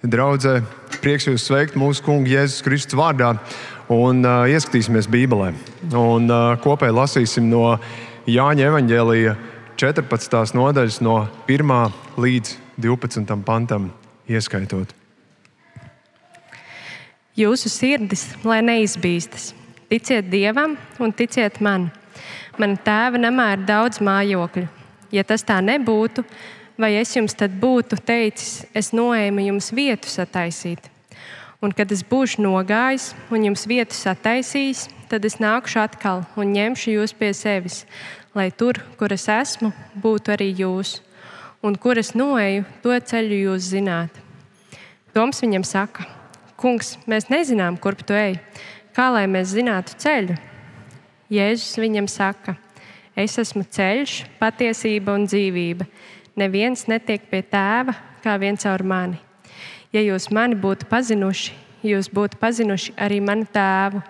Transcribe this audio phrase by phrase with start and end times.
[0.00, 0.62] Draudzē,
[1.02, 3.34] prieks jūs sveikt mūsu Kunga Jēzus Kristus vārdā
[3.92, 5.50] un uh, ieskatīsimies Bībelē.
[5.92, 7.74] Un, uh, kopēji lasīsim no
[8.24, 9.34] Jāņa evaņģēlīja
[9.76, 10.54] 14.
[10.56, 13.90] nodaļas, no 1 līdz 12 pantam
[14.24, 14.94] ieskaitot.
[17.36, 19.50] Jūsu sirdis, lai neizbīstas,
[19.92, 21.90] ticiet Dievam un ticiet man.
[22.56, 24.64] Man tēva namā ir daudz mājokļu.
[25.12, 26.24] Ja tas tā nebūtu,
[26.80, 30.88] vai es jums tad būtu teicis, es noēmu jums vietu sataisīt.
[31.60, 36.94] Un kad es būšu nogājis un jums vietu sataisījis, tad es nākšu atkal un ņemšu
[36.94, 37.82] jūs pie sevis,
[38.32, 41.00] lai tur, kur es esmu, būtu arī jūs.
[41.60, 44.16] Un kur es noeju, to ceļu jūs zināt.
[45.12, 46.08] Toms viņam saka,
[46.60, 48.34] Kungs, mēs nezinām, kurp tu ej.
[48.92, 50.36] Kā lai mēs zinātu ceļu?
[51.32, 52.56] Jēzus viņam saka,
[53.20, 55.84] Es esmu ceļš, patiesība un dzīvība
[56.36, 57.94] neviens netiek pie tēva
[58.24, 59.18] kā viens caur mani.
[59.92, 64.02] Ja jūs mani būtu pazinuši, jūs būtu pazinuši arī manu tēvu.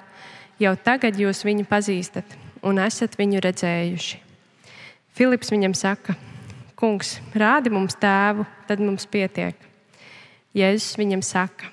[0.61, 2.37] Jau tagad jūs viņu pazīstat
[2.67, 4.21] un esat viņu redzējuši.
[5.17, 6.17] Filips viņam saka,
[6.81, 9.53] Kungs, rādi mums tēvu, tad mums pietiek.
[10.57, 11.69] Jēzus viņam saka,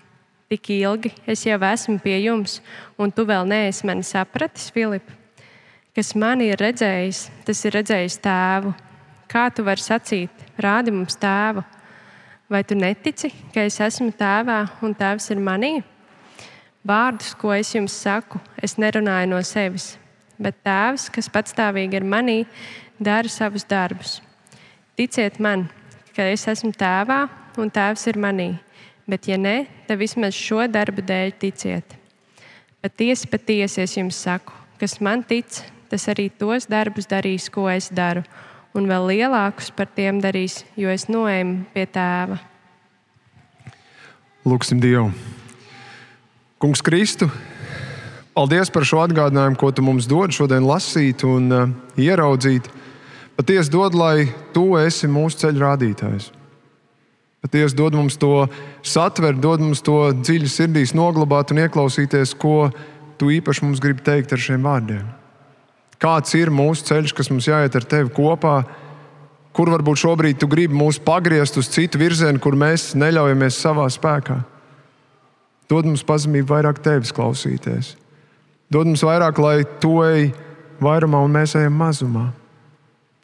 [0.52, 2.58] tik ilgi es jau esmu pie jums,
[3.00, 5.08] un tu vēl neesi mani sapratis, Filip.
[5.96, 8.74] Kas mani ir redzējis, tas ir redzējis tēvu.
[9.28, 11.60] Kā tu vari sacīt, rādi mums tēvu?
[12.48, 15.72] Vai tu netici, ka es esmu tēvā un tēvs ir manī?
[16.88, 19.98] Vārdus, ko es jums saku, es nerunāju no sevis,
[20.40, 22.38] bet tēvs, kas patstāvīgi ir manī,
[23.04, 24.22] dara savus darbus.
[24.96, 25.68] Ticiet man,
[26.16, 27.26] ka es esmu tēvā
[27.60, 28.54] un tēvs ir manī,
[29.04, 32.00] bet ja ne, tad vismaz šo darbu dēļ ticiet.
[32.80, 37.92] Patiesi, patiesi es jums saku, kas man tic, tas arī tos darbus darīs, ko es
[37.92, 38.24] daru
[38.76, 42.40] un vēl lielākus par tiem darīs, jo es noēmu pie tēva.
[44.48, 45.12] Lūksim Dievu.
[46.58, 47.28] Kungs Kristu,
[48.34, 51.68] paldies par šo atgādinājumu, ko tu mums dod šodien lasīt un uh,
[52.00, 52.72] ieraudzīt.
[53.38, 56.32] Patiesi dod, lai tu esi mūsu ceļu rādītājs.
[57.46, 58.48] Patiesi dod mums to
[58.82, 62.72] satvert, dod mums to dziļi sirdīs noglabāt un ieklausīties, ko
[63.22, 65.06] tu īpaši mums gribi teikt ar šiem vārdiem.
[66.02, 68.62] Kāds ir mūsu ceļš, kas mums jāiet ar tevi kopā?
[69.58, 74.38] Kur varbūt šobrīd tu gribi mūs pagriezt uz citu virzienu, kur mēs neļaujamies savā spēkā?
[75.68, 77.96] Dod mums pazemību vairāk tevis klausīties.
[78.70, 80.30] Dod mums vairāk, lai tu ej
[80.84, 82.28] vairumā un mēs ejam mazumā.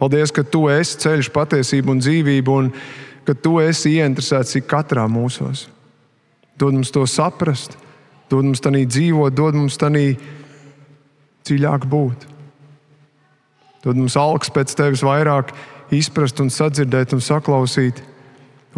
[0.02, 2.74] Paldies, ka tu esi ceļš, patiesība un dzīvība, un
[3.24, 5.68] ka tu esi ieinteresēts katrā mūsos.
[6.60, 7.78] Dod mums to saprast,
[8.34, 10.10] dod mums tādā dzīvot, dod mums tādā
[11.46, 12.33] dziļāk būt.
[13.84, 15.52] Dod mums algs pēc tevis vairāk
[15.94, 18.00] izprast, un sadzirdēt, un saklausīt,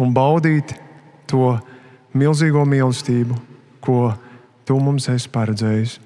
[0.02, 0.74] un baudīt
[1.30, 1.54] to
[2.16, 3.36] milzīgo mīlestību,
[3.84, 4.12] ko
[4.66, 5.98] tu mums esi paredzējis.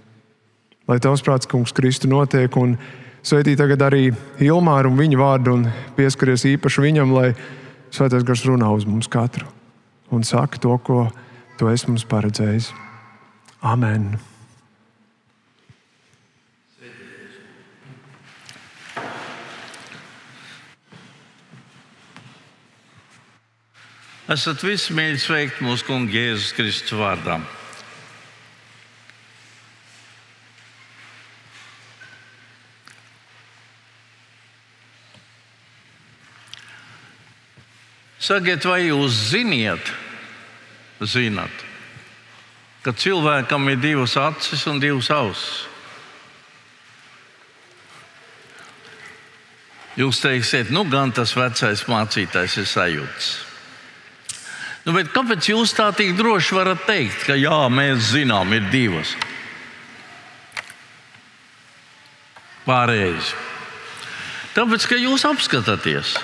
[0.90, 2.76] Lai tavs prāts, kungs, Kristu notiek, un
[3.22, 4.10] sveitī tagad arī
[4.42, 7.30] Ilmāru un viņa vārdu, un pieskaries īpaši viņam, lai
[7.94, 9.48] svētais gars runā uz mums katru
[10.10, 11.06] un saka to, ko
[11.58, 12.72] tu esi mums paredzējis.
[13.62, 14.29] Amen!
[24.30, 27.40] Esat visi mīļi sveikti mūsu Kunga Jēzus Kristus vārdā.
[38.22, 39.90] Sakiet, vai jūs ziniet,
[41.02, 41.66] zinat,
[42.86, 45.66] ka cilvēkam ir divas acis un divas ausis?
[49.98, 53.49] Jūs teiksiet, nu gan tas vecais mācītājs ir sajūts.
[54.86, 59.12] Nu, kāpēc jūs tā tik droši varat teikt, ka jā, mēs zinām, ir divas?
[62.64, 63.34] Pārējais.
[64.56, 66.14] Tāpēc, ka jūs apskatāties.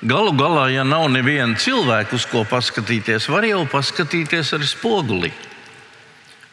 [0.00, 5.32] Galu galā, ja nav neviena cilvēka, uz ko paskatīties, var jau paskatīties arī spoguli.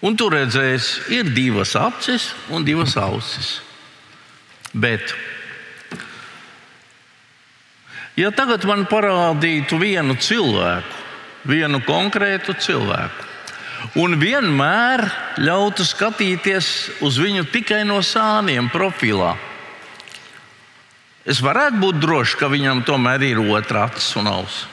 [0.03, 3.55] Un tur redzēs, ir divas acis un divas ausis.
[4.75, 5.15] Bet,
[8.19, 10.96] ja tagad man parādītu vienu cilvēku,
[11.47, 13.25] vienu konkrētu cilvēku.
[14.01, 15.05] Un vienmēr
[15.41, 16.69] ļautu skatīties
[17.05, 19.35] uz viņu tikai no sāniem profilā.
[21.27, 24.65] Es varētu būt drošs, ka viņam tomēr ir otrā acis un auss.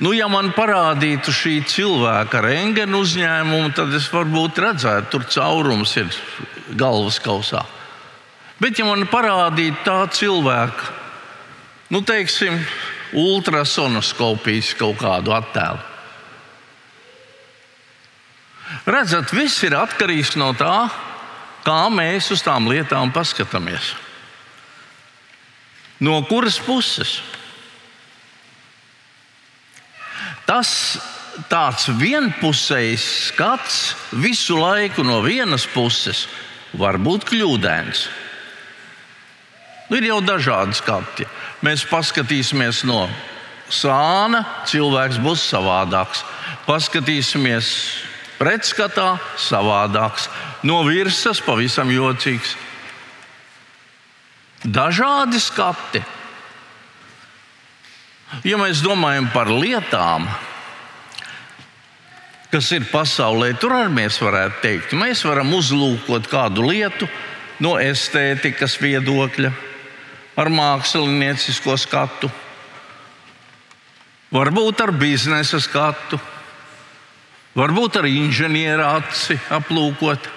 [0.00, 6.08] Nu, ja man parādītu šī cilvēka rengēnu uzņēmumu, tad es varbūt redzētu, tur caurums ir
[6.78, 7.64] galvas kausā.
[8.62, 10.92] Bet, ja man parādītu tā cilvēka,
[11.92, 12.56] nu, teiksim,
[13.14, 15.82] ultrasonoskopijas kaut kādu attēlu.
[18.86, 20.88] Redzat, viss ir atkarīgs no tā,
[21.66, 23.94] kā mēs uz tām lietām paskatāmies.
[26.02, 27.20] No kuras puses?
[30.46, 30.70] Tas
[31.50, 33.78] tāds vienpusējs skats
[34.12, 36.26] visu laiku no vienas puses
[36.76, 38.06] var būt kļūdains.
[39.88, 41.26] Nu, ir jau dažādi skati.
[41.62, 43.06] Mēs paskatīsimies no
[43.70, 46.24] sāna, cilvēks būs savādāks.
[46.66, 47.68] Paskatīsimies
[48.40, 50.28] pretskatā, savādāks.
[50.66, 52.56] No virsmas pavisam jocīgs.
[54.66, 56.02] Dažādi skati.
[58.42, 60.26] Ja mēs domājam par lietām,
[62.50, 67.06] kas ir pasaulē, tur arī mēs varētu teikt, mēs varam uzlūkot kādu lietu
[67.62, 69.52] no estētikas viedokļa,
[70.36, 72.30] ar māksliniecisko skatu,
[74.32, 76.20] varbūt ar biznesa skatu,
[77.56, 80.28] varbūt ar inženieru aci aplūkot,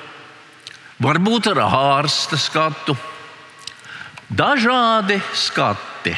[1.04, 2.96] varbūt ar ārsta skatu.
[4.30, 6.14] Dažādi skati.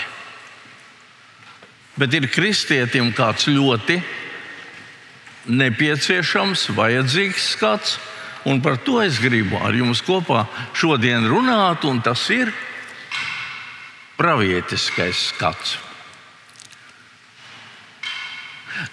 [1.95, 4.01] Bet ir kristietim kāds ļoti
[5.47, 7.99] nepieciešams, vajadzīgs skats.
[8.45, 12.49] Un par to es gribu ar jums kopā šodien runāt, un tas ir
[14.21, 15.77] pravietiskais skats.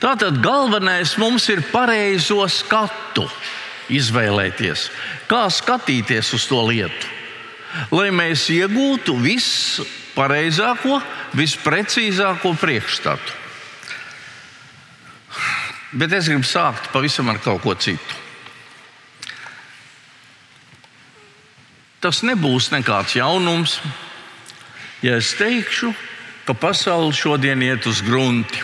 [0.00, 3.26] Tātad galvenais mums ir pareizo skatu
[3.92, 4.88] izvēlēties,
[5.28, 7.10] kā skatīties uz to lietu,
[7.92, 10.98] lai mēs iegūtu vispareizāko,
[11.36, 13.36] visprecīzāko priekšstatu.
[15.98, 18.24] Bet es gribu sākt pavisam ar kaut ko citu.
[22.04, 23.78] Tas nebūs nekāds jaunums,
[25.02, 25.92] ja es teikšu,
[26.46, 28.62] ka pasaule šodien iet uz grunti.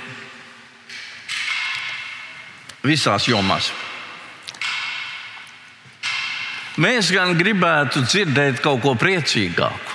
[2.85, 3.71] Visās jomās.
[6.81, 9.93] Mēs gan gribētu dzirdēt kaut ko priecīgāku.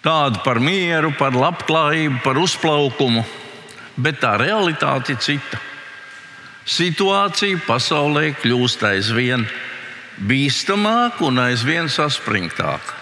[0.00, 3.24] Tādu par mieru, par labklājību, par uzplaukumu
[4.02, 5.60] bet tā realitāte ir cita.
[6.70, 9.46] Situācija pasaulē kļūst aizvien
[10.28, 12.99] bīstamāka un aizvien saspringtāka.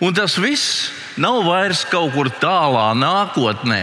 [0.00, 3.82] Un tas viss nav vairs kaut kur tālā nākotnē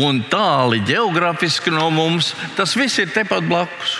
[0.00, 2.32] un tāli geogrāfiski no mums.
[2.56, 3.98] Tas viss ir tepat blakus.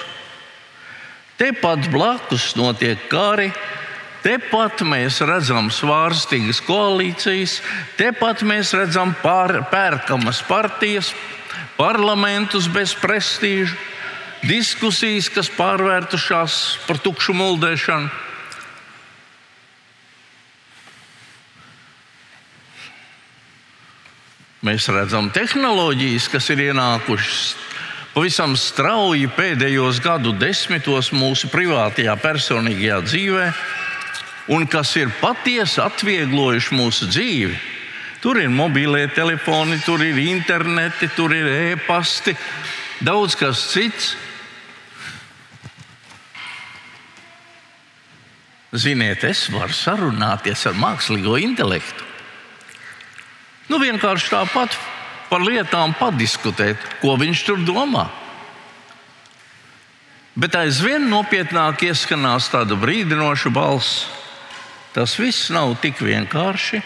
[1.40, 3.50] Tepat blakus notiek kari,
[4.20, 7.54] Tepat mēs redzam svārstīgas koalīcijas,
[7.96, 11.14] tepat mēs redzam pār, pērkamas partijas,
[11.78, 13.72] parlamentus bez prestiža,
[14.44, 18.12] diskusijas, kas pārvērtušās par tukšu muldēšanu.
[24.60, 27.44] Mēs redzam tehnoloģijas, kas ir ienākušas
[28.12, 33.46] pavisam strauji pēdējos gadu desmitos mūsu privātajā, personīgajā dzīvē,
[34.52, 37.54] un kas ir patiesi atvieglojuši mūsu dzīvi.
[38.20, 42.34] Tur ir mobilie telefoni, tur ir interneti, tur ir e-pasti,
[43.00, 44.10] daudz kas cits.
[48.76, 52.09] Ziniet, es varu sarunāties ar mākslīgo intelektu.
[53.70, 54.74] Nu, vienkārši tāpat
[55.30, 58.08] par lietām padiskutēt, ko viņš tur domā.
[60.34, 64.08] Bet aizvien nopietnāk ieskanās tāda brīdinoša balss.
[64.94, 66.80] Tas viss nav tik vienkārši.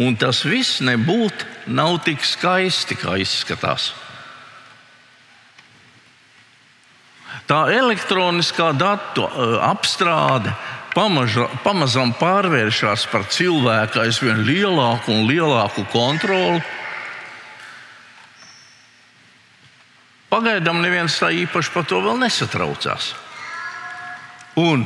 [0.00, 3.90] Un tas viss nebūtu nav tik skaisti, kā izskatās.
[7.50, 10.52] Tā elektroniskā datu e, apstrāde
[10.94, 16.60] pamaža, pamazām pārvēršas par cilvēku aizvien lielāku un lielāku kontroli.
[20.30, 23.12] Pagaidām neviens tā īpaši par to vēl nesatraucās.
[24.60, 24.84] Un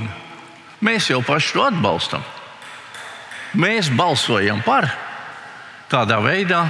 [0.84, 2.24] mēs jau paši to atbalstam.
[3.60, 4.88] Mēs balsojam par
[5.92, 6.64] tādā veidā,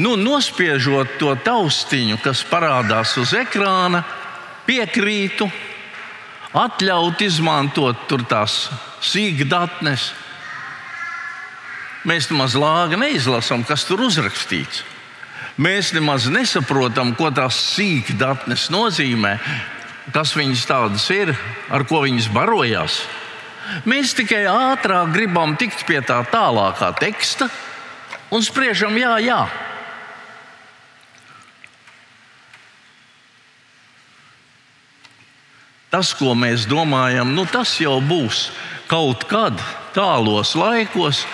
[0.00, 4.00] nu, nospiežot to taustiņu, kas parādās uz ekrāna,
[4.64, 5.50] piekrītu,
[6.56, 8.66] atļaut izmantot tur tās
[9.04, 10.10] sīkdatnes.
[12.08, 14.82] Mēs nemaz lāga neizlasām, kas tur uzrakstīts.
[15.62, 19.36] Mēs nemaz nesaprotam, ko tās sīkdatnes nozīmē,
[20.14, 21.34] kas viņas tādas ir,
[21.70, 23.02] ar ko viņas barojās.
[23.88, 27.48] Mēs tikai ātrāk gribam tikt pie tā tālākā teksta
[28.32, 29.42] un spriežam, jā, jā.
[35.92, 38.46] Tas, ko mēs domājam, nu, tas jau būs
[38.88, 39.58] kaut kad
[39.92, 41.26] tālos laikos,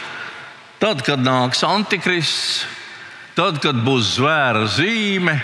[0.83, 2.65] tad, kad nāks antikrists,
[3.39, 5.37] tad, kad būs zvēra zīme,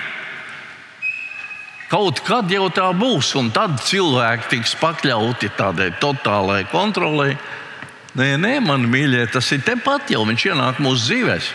[1.92, 7.36] kaut kad jau tā būs, un tad cilvēki tiks pakļauti tādai totālai kontrolei.
[8.18, 11.52] Nē, nē, man mīļie, tas ir tepat jau viņš ienāk mūsu dzīvēm,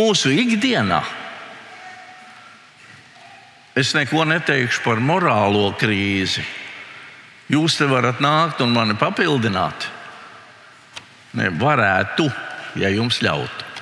[0.00, 1.04] mūsu ikdienā.
[3.78, 6.44] Es neko neteikšu par morālo krīzi.
[7.52, 9.88] Jūs te varat nākt un mani papildināt.
[11.36, 12.28] Ne, varētu,
[12.80, 13.72] ja jums ļautu.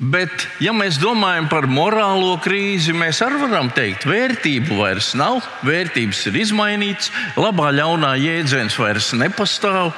[0.00, 5.42] Bet, ja mēs domājam par morālo krīzi, mēs arī varam teikt, ka vērtību vairs nav,
[5.60, 9.92] vērtības ir izmainītas, labā, ļaunā jēdziens vairs nepastāv.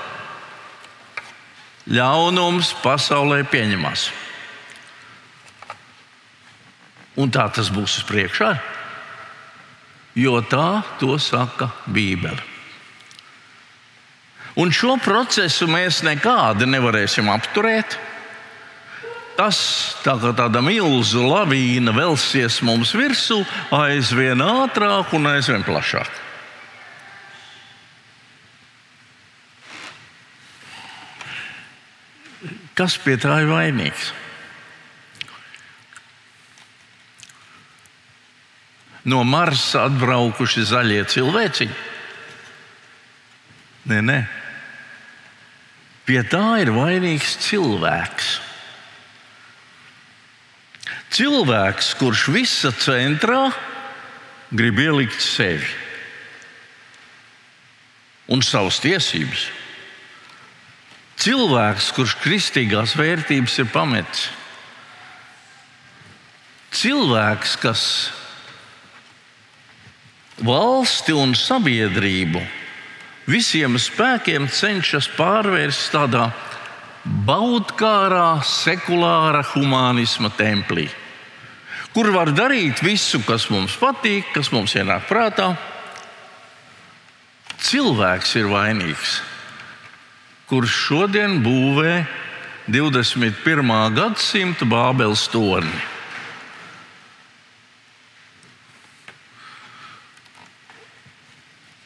[1.87, 4.09] Ļaunums pasaulē pieņemas.
[7.21, 8.49] Un tā tas būs uz priekšu,
[10.17, 12.41] jo tā to saka Bībele.
[14.61, 17.97] Un šo procesu mēs nekādi nevarēsim apturēt.
[19.33, 19.59] Tas
[20.05, 23.39] tā kā tāda milzu lavīna velsies mums virsū
[23.73, 26.21] aizvien ātrāk un aizvien plašāk.
[32.77, 34.13] Kas pie tā ir vainīgs?
[39.09, 41.77] No Marsa atbraukuši zaļie cilvēciņi?
[43.91, 44.19] Nē, nē.
[46.07, 48.33] Pie tā ir vainīgs cilvēks.
[51.13, 53.51] Cilvēks, kurš visa centrā
[54.53, 55.69] grib ielikt sevi
[58.33, 59.49] un savas tiesības.
[61.23, 64.25] Cilvēks, kurš kristīgās vērtības ir pametis.
[66.73, 67.83] Cilvēks, kas
[70.43, 72.43] valsti un sabiedrību
[73.31, 76.31] visiem spēkiem cenšas pārvērst tādā
[77.27, 80.89] baudkārā, sekulāra humanisma templī,
[81.95, 85.53] kur var darīt visu, kas mums patīk, kas mums ienāk prātā.
[87.63, 89.21] Cilvēks ir vainīgs,
[90.51, 92.03] kurš šodien būvē
[92.71, 93.73] 21.
[93.95, 95.92] gadsimta Bābeles torni.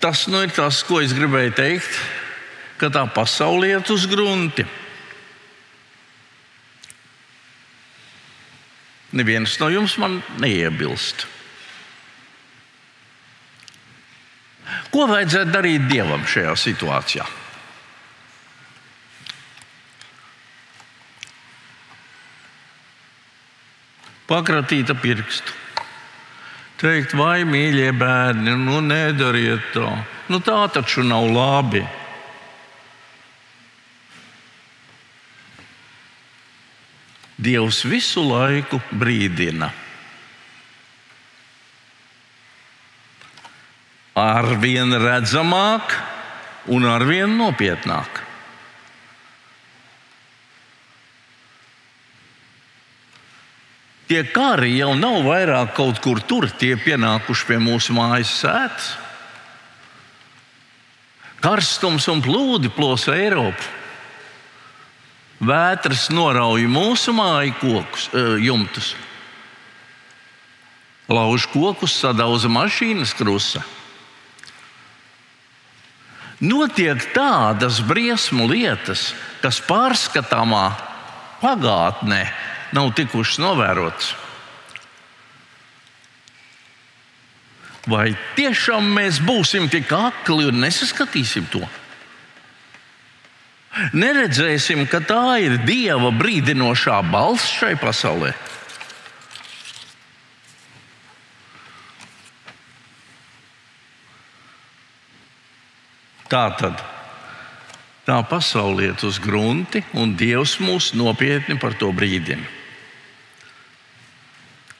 [0.00, 2.00] Tas nu ir tas, ko es gribēju teikt,
[2.76, 4.67] ka tā pasaule iet uz grunti.
[9.17, 11.25] Neviens no jums man neiebilst.
[14.93, 17.26] Ko vajadzētu darīt dievam šajā situācijā?
[24.26, 25.66] Pakratīt pirkstu
[26.80, 29.88] teikt, vai mīļie bērni, nu nedariet to.
[30.28, 31.85] Nu, tā taču nav labi.
[37.37, 39.68] Dievs visu laiku brīdina.
[44.16, 45.92] Arvien redzamāk
[46.73, 48.25] un arvien nopietnāk.
[54.07, 58.93] Tie kari jau nav vairāk kaut kur tur, tie pienākuši pie mūsu mājas sēdes.
[61.43, 63.75] Karstums un plūdi plosa Eiropu.
[65.47, 68.95] Vētras norauj mūsu māju kokus, e, jumtus,
[71.13, 73.61] lauž kokus, sadauza mašīnas krusta.
[76.41, 79.11] Notiek tādas briesmu lietas,
[79.43, 80.71] kas pārskatāmā
[81.43, 82.25] pagātnē
[82.76, 84.12] nav tikušas novērotas.
[87.87, 91.62] Vai tiešām mēs būsim tik akli un nesaskatīsim to?
[93.92, 98.33] Neredzēsim, ka tā ir Dieva brīdinošā balss šai pasaulē.
[106.26, 106.80] Tā tad
[108.09, 112.56] tā pasaule iet uz grunti, un Dievs mūs nopietni par to brīdina.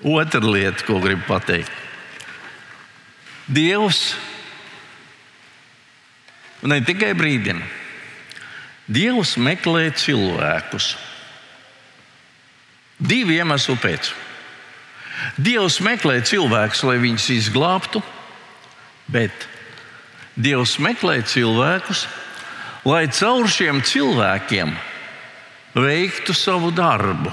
[0.05, 1.73] Otra lieta, ko gribu pateikt.
[3.47, 4.17] Dievs
[6.67, 7.63] ne tikai brīdina,
[8.87, 10.93] Dievs meklē cilvēkus.
[13.03, 14.13] Divu iemeslu pēc.
[15.43, 18.03] Dievs meklē cilvēkus, lai viņus izglābtu,
[19.11, 19.49] bet
[20.39, 22.05] Dievs meklē cilvēkus,
[22.87, 24.77] lai caur šiem cilvēkiem
[25.75, 27.33] veiktu savu darbu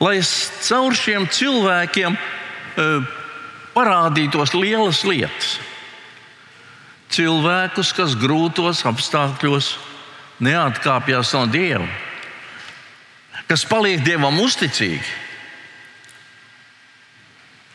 [0.00, 0.20] lai
[0.66, 3.06] caur šiem cilvēkiem uh,
[3.74, 5.56] parādītos lielas lietas.
[7.12, 9.74] Cilvēkus, kas grūtos apstākļos
[10.42, 11.88] neatkāpjas no Dieva,
[13.50, 15.20] kas paliek Dievam uzticīgi.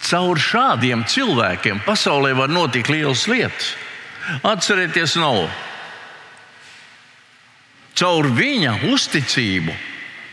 [0.08, 3.74] Caur šādiem cilvēkiem pasaulē var notikt lielas lietas.
[4.44, 5.46] Atcerieties, nav.
[7.98, 9.76] Caur viņa uzticību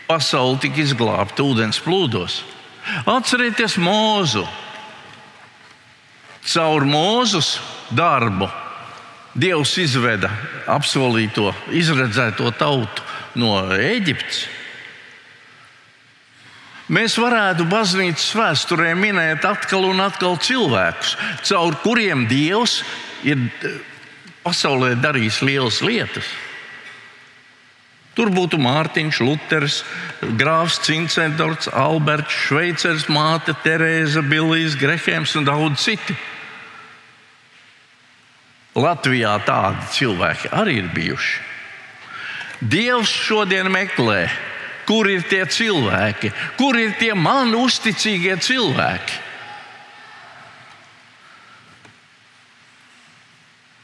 [0.08, 2.42] pasaule tika izglābta ūdens plūdos.
[3.08, 4.44] Atcerieties mūzu.
[6.44, 7.56] Caur mūzus
[7.94, 8.50] darbu
[9.34, 10.28] Dievs izveda
[10.70, 13.02] apsolīto, izredzēto tautu
[13.40, 14.44] no Eģiptes.
[16.94, 21.16] Mēs varētu baznīcas vēsturē minēt atkal un atkal cilvēkus,
[21.48, 22.82] caur kuriem Dievs
[23.26, 23.78] ir eh,
[24.44, 26.28] pasaulē darījis lielas lietas.
[28.14, 29.80] Tur būtu Mārtiņš, Luters,
[30.38, 36.14] Grāfs Cincendorts, Alberts, Šveicers, māte Terēza, Bilijs, Grehēms un daudz citi.
[38.78, 41.42] Latvijā tādi cilvēki arī ir bijuši.
[42.64, 44.28] Dievs šodien meklē,
[44.86, 49.20] kur ir tie cilvēki, kur ir tie man uzticīgie cilvēki.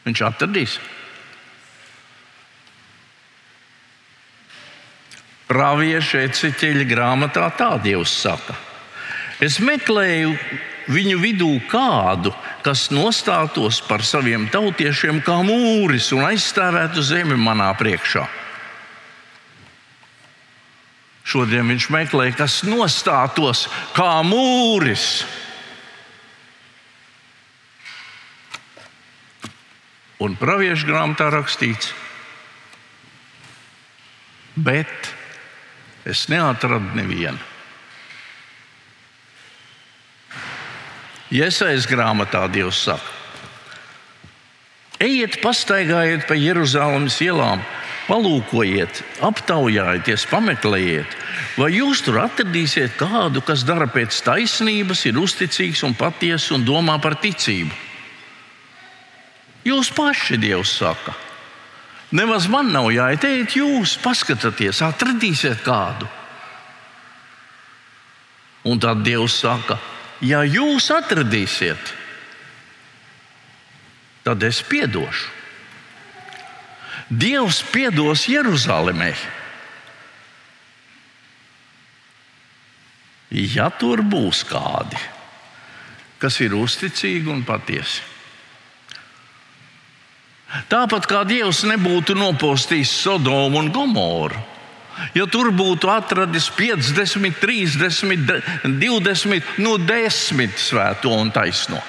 [0.06, 0.78] Viņš atradīs.
[5.50, 8.54] Pravieša eceķeļa grāmatā tā Dievs saka.
[9.42, 10.36] Es meklēju
[10.90, 12.30] viņu vidū kādu,
[12.62, 18.26] kas nostātos par saviem tautiešiem kā mūris un aizstāvētu zemi manā priekšā.
[21.30, 25.24] Šodien viņš meklē, kas nostātos kā mūris.
[30.20, 31.94] Un praviešu grāmatā rakstīts,
[34.54, 35.14] bet
[36.10, 37.38] Es neatradu nevienu.
[41.30, 43.06] Iesaistīts grāmatā Dievs saka,
[44.98, 47.62] ejiet, pastaigājiet pa Jeruzalemes ielām,
[48.08, 51.14] palūkojiet, aptaujājieties, pameklējiet,
[51.54, 56.98] vai jūs tur atradīsiet kādu, kas dara pēc taisnības, ir uzticīgs un patiess un domā
[56.98, 57.70] par ticību.
[59.70, 61.14] Jūs paši Dievs saka.
[62.10, 66.08] Nemaz man nav jāiet, jūs, paskatieties, atradīsiet kādu.
[68.66, 69.78] Un tad Dievs saka,
[70.20, 71.94] ja jūs atradīsiet,
[74.26, 75.38] tad es piedošu.
[77.10, 79.10] Dievs piedos Jeruzalemē.
[83.30, 84.98] Ja tur būs kādi,
[86.22, 88.09] kas ir uzticīgi un patiesi.
[90.70, 94.40] Tāpat kā Dievs nebūtu nopostījis Sodomu un Gomoru.
[95.14, 98.32] Ja tur būtu atradis 50, 30,
[98.66, 101.80] 20, no 10 svēto un taisno.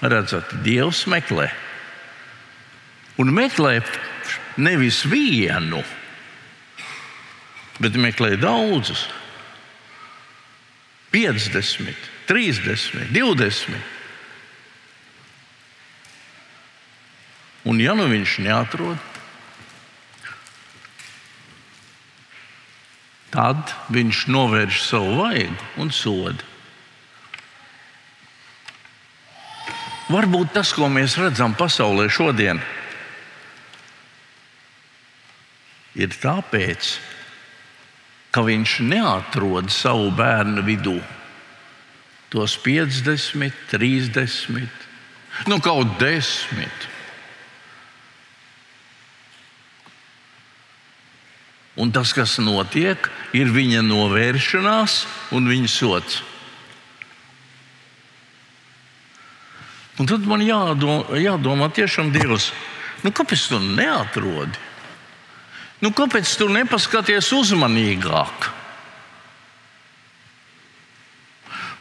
[0.00, 1.50] Redzat, Dievs meklē.
[3.20, 3.76] Un meklē
[4.56, 5.82] nevis vienu,
[7.78, 9.04] bet meklē daudzus.
[11.12, 13.99] 50, 30, 20.
[17.70, 18.98] Un, ja nu viņš neatrod,
[23.30, 26.48] tad viņš novērš savu vaigu un sodu.
[30.10, 32.58] Varbūt tas, ko mēs redzam pasaulē šodien,
[35.94, 36.96] ir tāpēc,
[38.34, 40.98] ka viņš neatrod savu bērnu vidū
[42.30, 44.66] tos 50, 30,
[45.50, 46.90] nu kaut 10.
[51.80, 56.20] Un tas, kas notiek, ir viņa novēršanās un viņa sots.
[60.00, 62.50] Un tad man jādomā, jādomā tiešām Dievs,
[63.04, 64.68] nu, kāpēc tu neatrodi?
[65.80, 68.50] Nu, kāpēc tu nepaskaties uzmanīgāk?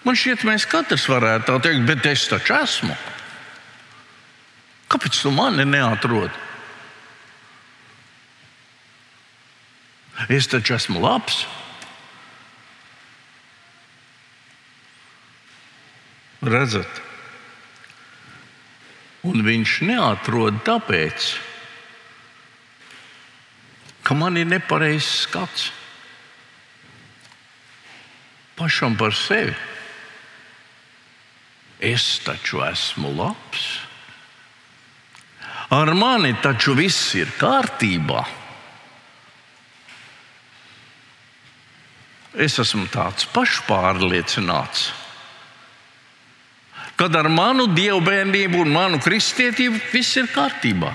[0.08, 2.96] Man šķiet, mēs katrs varētu tā teikt, bet es taču esmu.
[4.90, 6.49] Kāpēc tu mani neatrodi?
[10.28, 11.46] Es taču esmu labs.
[16.40, 17.02] Redzat,
[19.28, 21.34] un viņš neatrod tāpēc,
[24.08, 25.68] ka man ir nepareizs skats
[28.60, 29.56] pašam par sevi.
[31.80, 33.68] Es taču esmu labs.
[35.72, 38.26] Ar mani taču viss ir kārtībā.
[42.38, 44.90] Es esmu tāds pašpārliecināts,
[47.00, 50.92] kad ar manu dievbijību un manu kristietību viss ir kārtībā.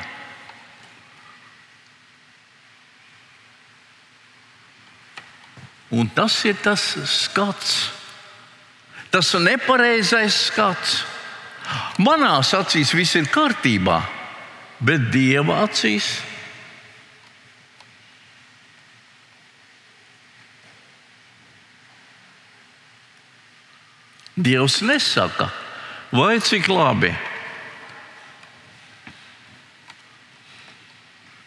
[5.94, 7.74] Un tas ir tas skats,
[9.10, 11.02] tas nepareizais skats.
[12.02, 14.00] Manā acīs viss ir kārtībā,
[14.82, 16.18] bet Dieva acīs
[24.44, 25.48] Dievs nesaka,
[26.12, 27.14] vai cik labi.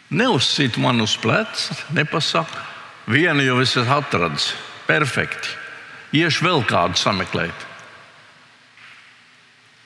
[0.10, 2.64] Neuzsit man uz pleca, nepasaka,
[3.12, 4.54] vienu jau es esmu atradis.
[4.88, 5.52] Perfekti.
[6.16, 7.66] Iešu vēl kādu sameklēt.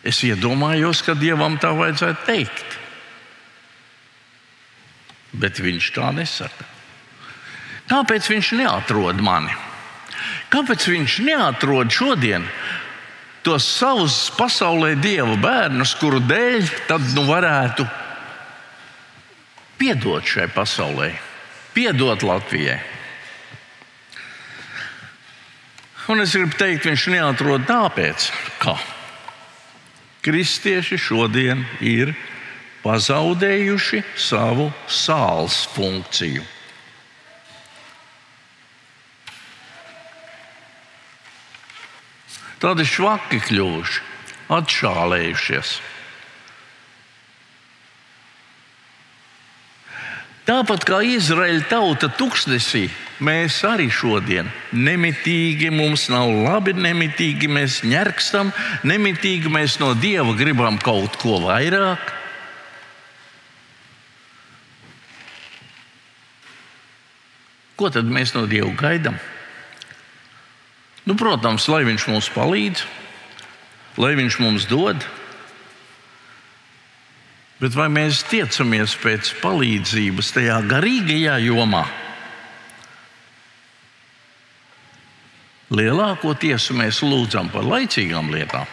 [0.05, 2.77] Es iedomājos, ka dievam tā vajadzētu teikt.
[5.41, 6.67] Bet viņš tā nesaka.
[7.89, 9.53] Kāpēc viņš neatrod mani?
[10.53, 12.45] Kāpēc viņš neatrod šodien
[13.45, 17.85] tos savus pasaulē dieva bērnus, kuru dēļ tad nu varētu
[19.81, 21.11] piedot šai pasaulē,
[21.73, 22.79] piedot Latvijai.
[26.11, 28.29] Un es gribu teikt, viņš neatrod tāpēc,
[28.61, 28.75] ka
[30.25, 32.13] kristieši šodien ir
[32.83, 36.43] pazaudējuši savu sāls funkciju.
[42.61, 44.03] Tādi švaki kļuvuši,
[44.53, 45.79] atšālējušies.
[50.45, 52.83] Tāpat kā Izraēla tauta tuksnesī,
[53.23, 58.53] mēs arī šodien nemitīgi, mums nav labi, nemitīgi mēs ņerkstam,
[58.85, 62.13] nemitīgi mēs no Dieva gribam kaut ko vairāk.
[67.77, 69.21] Ko tad mēs no Dieva gaidām?
[71.11, 72.85] Nu, protams, lai Viņš mums palīdz,
[73.99, 74.95] lai Viņš mums dod.
[77.59, 81.83] Bet vai mēs tiecamies pēc palīdzības tajā garīgajā jomā?
[85.75, 88.71] Lielākoties mēs lūdzam par laicīgām lietām.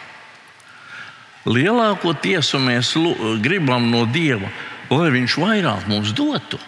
[1.43, 2.95] Lielākoties mēs
[3.43, 4.47] gribam no Dieva,
[4.95, 6.63] lai Viņš vairāk mums dotu.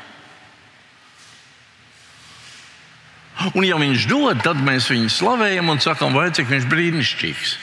[3.55, 7.53] Un, ja viņš dod, tad mēs viņu slavējam un sakām, vai cik viņš brīnišķīgs.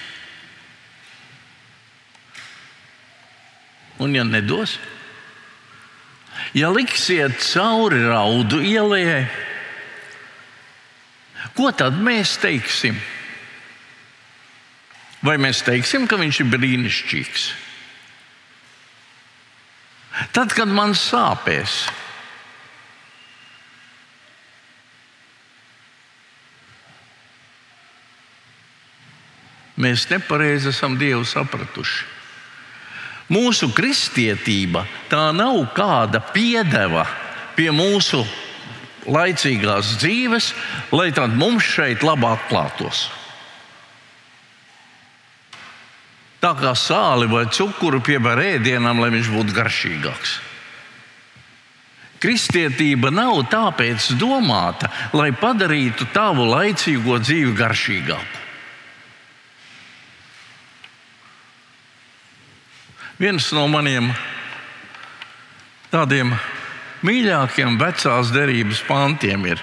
[3.98, 4.76] Un, ja nedos,
[6.54, 9.26] ja liksiet cauri raudu ielai,
[11.58, 12.98] ko tad mēs teiksim?
[15.26, 17.48] Vai mēs teiksim, ka viņš ir brīnišķīgs?
[20.34, 21.88] Tad, kad man sāpēs,
[29.78, 32.06] Mēs nepareizi esam Dievu sapratuši.
[33.28, 37.04] Mūsu kristietība tā nav kāda piedeva
[37.54, 38.22] pie mūsu
[39.08, 40.50] laicīgās dzīves,
[40.96, 43.06] lai tad mums šeit labāk klātos.
[46.38, 50.34] Tā kā sāli vai cukuru pievēr ēdienam, lai viņš būtu garšīgāks.
[52.22, 58.37] Kristietība nav tāpēc domāta, lai padarītu tavu laicīgo dzīvi garšīgāku.
[63.18, 64.12] Viens no maniem
[65.90, 66.28] tādiem
[67.02, 69.62] mīļākiem vecās derības pantiem ir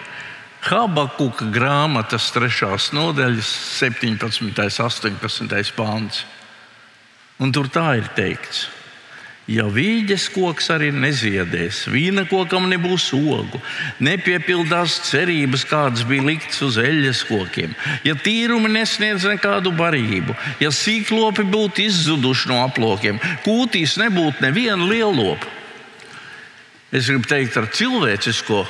[0.65, 2.51] Habakuka grāmatas 3.
[2.97, 4.43] nodaļas 17.
[4.43, 5.71] un 18.
[5.77, 6.25] pāns.
[7.39, 8.65] Un tur tā ir teikts,
[9.45, 13.59] Ja vīģes koks arī neziedēs, vīna kokam nebūs ogu,
[14.01, 17.75] nepiepildās cerības, kādas bija liktas uz eļļas kokiem,
[18.07, 25.53] ja tīrumi nesniedz nekādu barību, ja sīklopi būtu izzuduši no aplokiem, kūtīs nebūtu neviena lielopa.
[26.89, 28.63] Es gribu teikt, ar cilvēcisko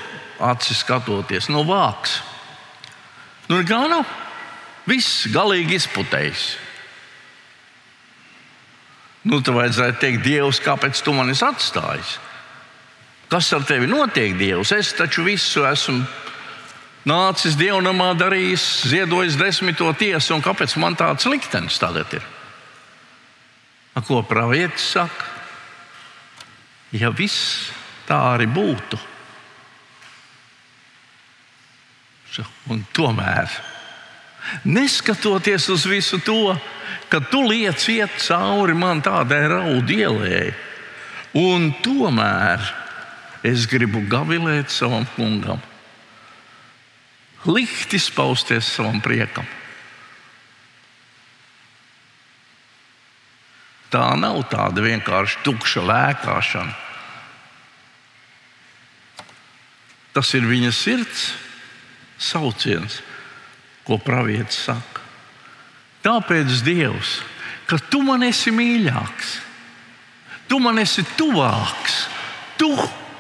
[0.44, 2.20] aci skatoties, no vāks.
[3.48, 4.04] Nu, kā nav?
[4.90, 6.50] Viss galīgi izputējis.
[9.26, 12.18] Nu, tad vajadzētu teikt, Dievs, kāpēc tu manis atstājis?
[13.32, 14.74] Kas ar tevi notiek, Dievs?
[14.76, 16.04] Es taču visu esmu
[17.10, 22.30] nācis dievnamā, darījis, ziedojis desmito tiesu, un kāpēc man tāds liktenis tagad ir?
[23.96, 25.34] A, ko pravietis saka?
[26.94, 27.72] Ja viss
[28.06, 29.00] tā arī būtu,
[32.70, 33.52] un tomēr,
[34.64, 36.56] neskatoties uz visu to,
[37.10, 40.54] ka tu liec iet cauri man tādai raudu ielai.
[41.36, 42.64] Un tomēr
[43.46, 45.60] es gribu gavilēt savam kungam,
[47.46, 49.46] likt izpausties savam priekam.
[53.94, 56.74] Tā nav tāda vienkārši tukša lēkāšana.
[60.16, 61.26] Tas ir viņa sirds
[62.18, 63.02] sauciens.
[63.86, 65.04] Ko pravietis saka.
[66.06, 67.20] Tāpēc Dievs,
[67.70, 69.32] ka tu man esi mīļāks,
[70.50, 72.04] tu man esi tuvāks,
[72.60, 72.70] tu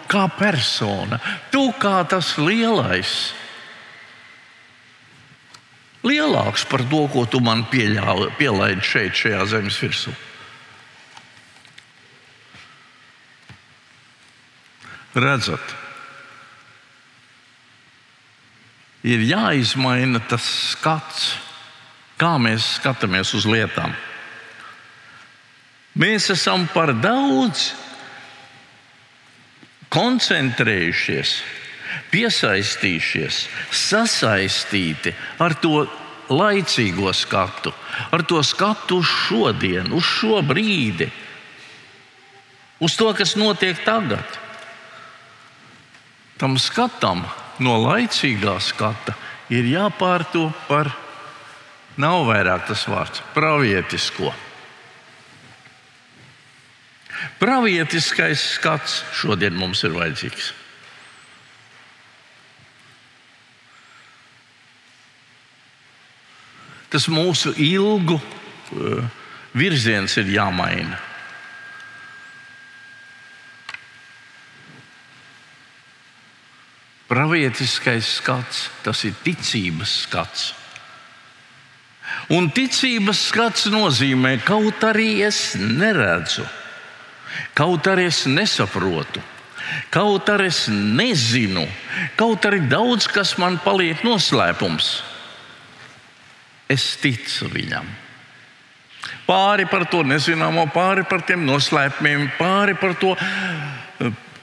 [0.09, 1.19] kā persona,
[1.53, 3.15] tu kā tas lielais.
[6.05, 10.13] Lielāks par to, ko tu man pielaidi šeit, šajā zemes virsū.
[15.15, 15.73] Redzat,
[19.05, 21.35] ir jāizmaina tas skats,
[22.17, 23.93] kā mēs skatāmies uz lietām.
[25.95, 27.69] Mēs esam par daudz
[29.93, 31.35] koncentrējušies,
[32.11, 35.85] piesaistījušies, sasaistīti ar to
[36.33, 37.71] laicīgo skatu,
[38.11, 41.07] ar to skatu uz šodienu, uz šo brīdi,
[42.83, 44.41] uz to, kas notiek tagad.
[46.35, 47.23] Tam skatam
[47.63, 49.15] no laicīgā skata
[49.53, 50.89] ir jāpārto par,
[52.01, 54.33] nav vairāk tas vārds, pravietisko.
[57.39, 60.51] Pravietiskais skats šodien mums ir vajadzīgs.
[66.91, 69.03] Tas mūsu ilgu uh,
[69.57, 70.99] virziens ir jāmaina.
[77.05, 80.45] Pravietiskais skats, tas ir ticības skats.
[82.33, 86.45] Un ticības skats nozīmē, kaut arī es neredzu,
[87.57, 89.21] kaut arī es nesaprotu,
[89.93, 91.67] kaut arī es nezinu,
[92.17, 94.89] kaut arī daudz kas man paliek noslēpums.
[96.69, 97.85] Es ticu viņam.
[99.25, 103.13] Pāri par to nezināmo, pāri par tiem noslēpumiem, pāri par to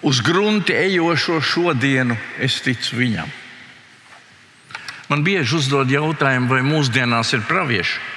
[0.02, 3.30] uz grunti ejošo šodienu, es ticu viņam.
[5.08, 8.10] Man bieži uzdod jautājumu, vai mūsdienās ir pravieši.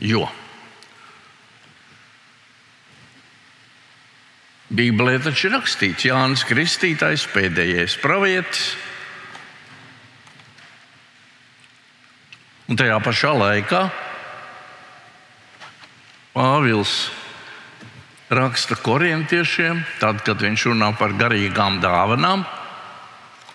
[0.00, 0.24] Jo
[4.70, 8.68] Bībelē taču ir rakstīts, Jānis Kristītājs, pēdējais pravietis.
[12.70, 13.80] Un tajā pašā laikā
[16.30, 17.10] Pāvils
[18.30, 22.44] raksta korintiešiem, tad, kad viņš runā par garīgām dāvanām,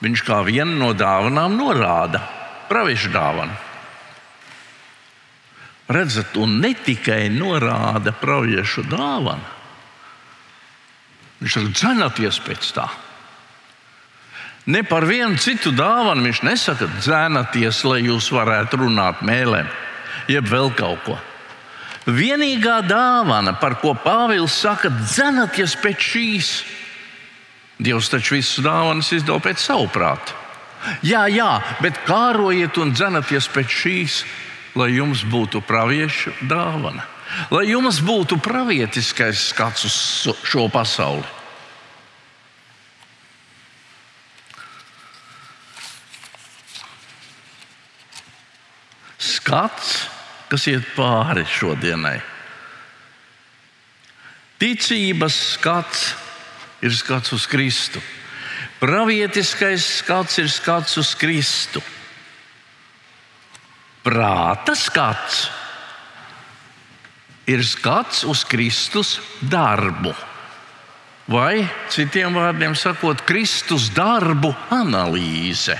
[0.03, 2.19] viņš kā vienu no dāvanām norāda
[2.67, 3.55] praviešu dāvanu.
[5.95, 9.45] Redzat, un ne tikai norāda praviešu dāvanu,
[11.39, 12.89] viņš arī dzenaties pēc tā.
[14.65, 19.69] Ne par vienu citu dāvanu viņš nesaka, dzēnaties, lai jūs varētu runāt mēlēm,
[20.27, 21.17] jeb vēl kaut ko.
[22.05, 26.49] Vienīgā dāvana, par ko Pāvils saka, dzenaties pēc šīs.
[27.81, 30.37] Dievs taču visas dāvanas izdod pēc savu prātu.
[31.01, 34.19] Jā, jā, bet kārojiet un dzenaties pēc šīs,
[34.77, 37.07] lai jums būtu praviešu dāvana,
[37.49, 41.25] lai jums būtu pravietiskais skats uz šo pasauli.
[49.17, 50.14] Skats
[50.55, 52.15] kas iet pāri šodienai.
[54.55, 56.03] Ticības skats
[56.79, 57.99] ir skats uz Kristu.
[58.79, 61.81] Pravietiskais skats ir skats uz Kristu.
[64.05, 65.41] Prāta skats
[67.51, 70.13] ir skats uz Kristus darbu.
[71.27, 75.75] Vai citiem vārdiem sakot, Kristus darbu analīze.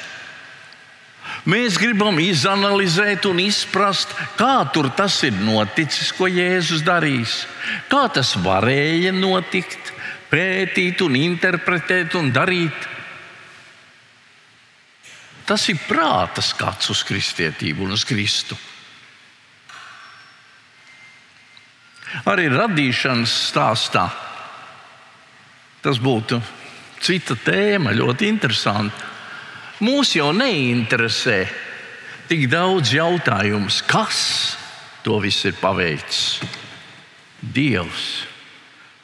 [1.46, 4.66] Mēs gribam izanalizēt un izprast, kā
[4.98, 7.46] tas ir noticis, ko Jēzus darīs.
[7.86, 9.94] Kā tas varēja notikt,
[10.32, 12.90] pētīt, un interpretēt un darīt.
[15.46, 18.58] Tas ir prāta skats uz kristietību un uz Kristu.
[22.26, 24.08] Arī radīšanas stāstā
[25.86, 26.40] tas būtu
[27.06, 29.15] cita tēma, ļoti interesanta.
[29.84, 31.40] Mūs jau neinteresē
[32.30, 34.22] tik daudz jautājumu, kas
[35.04, 36.40] to visu ir paveicis.
[37.42, 38.26] Dievs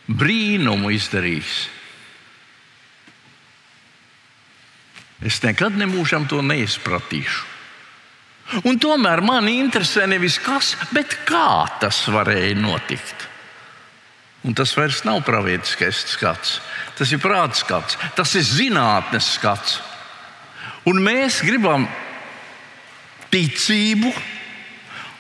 [0.08, 1.56] brīnumu izdarījis.
[5.22, 7.50] Es nekad nemūžam to neizpratīšu.
[8.68, 13.28] Un tomēr man interesē nevis kas, bet kā tas varēja notikt.
[14.44, 16.58] Un tas vairs nav pravietiskais skats,
[16.98, 19.78] tas ir prāta skats, tas ir zinātnes skats.
[20.90, 21.86] Un mēs gribam
[23.32, 24.10] ticību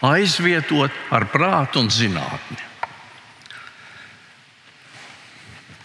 [0.02, 2.58] aizvietot ar prātu un zinātni.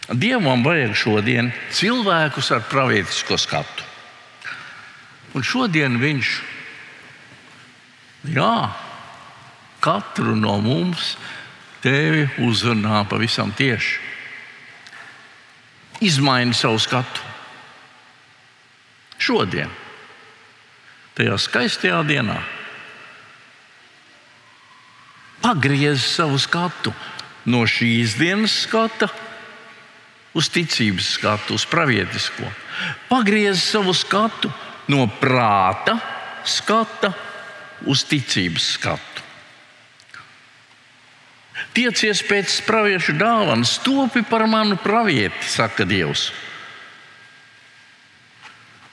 [0.07, 3.85] Dievam vajag šodien cilvēkus ar pravietisko skatu.
[5.35, 6.31] Un šodien viņš,
[8.33, 8.55] jā,
[9.83, 11.17] katru no mums
[11.83, 13.99] tevi uzrunā pavisam tieši.
[16.07, 17.26] Izmaini savu skatu.
[19.27, 19.71] Šodien,
[21.19, 22.37] tajā skaistajā dienā,
[25.43, 26.93] pagriez savu skatu
[27.51, 29.09] no šīs dienas skata
[30.37, 32.47] uz ticības skatu, uz pravietisko.
[33.11, 34.53] Pagriez savu skatu
[34.93, 35.97] no prāta
[36.47, 37.11] skata
[37.91, 39.25] uz ticības skatu.
[41.75, 46.31] Tiecies pēc praviešu dāvanas, topi par manu pravieti, saka Dievs.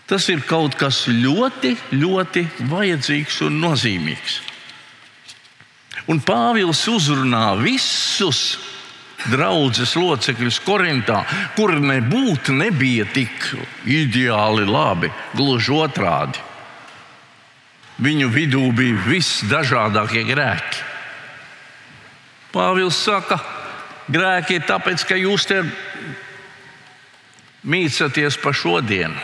[0.07, 4.41] Tas ir kaut kas ļoti, ļoti vajadzīgs un nozīmīgs.
[6.11, 8.57] Un Pāvils uzrunā visus
[9.31, 11.21] draudzes locekļus Korintā,
[11.55, 13.53] kur nebūtu nebija tik
[13.87, 16.41] ideāli labi, gluži otrādi.
[18.03, 20.81] Viņu vidū bija visdažādākie grēki.
[22.53, 23.37] Pāvils saka,
[24.11, 25.61] grēki ir tāpēc, ka jūs te
[27.63, 29.15] mīcaties pa šodienu.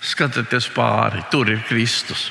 [0.00, 2.30] Skatieties pāri, tur ir Kristus.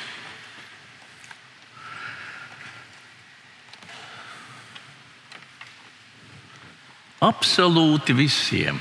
[7.20, 8.78] Absolūti visiem.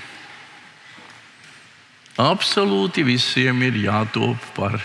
[2.19, 4.79] Absolūti visiem ir jātop par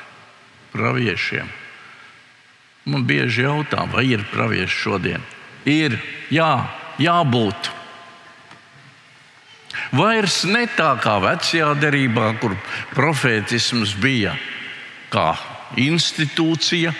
[0.74, 1.48] praviešiem.
[2.90, 5.22] Man bieži jautā, vai ir pravieši šodien?
[5.64, 5.96] Ir,
[6.34, 6.66] jā,
[7.00, 7.70] jābūt.
[9.94, 12.56] Vairs ne tā kā vecajā derībā, kur
[12.96, 14.34] profētisms bija
[15.14, 15.32] kā
[15.78, 16.94] institūcija,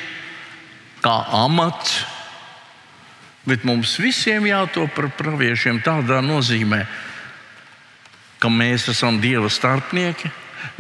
[1.02, 2.04] kā amats,
[3.44, 6.80] Bet mums visiem jātop par praviešiem tādā nozīmē,
[8.40, 10.30] ka mēs esam Dieva starpnieki.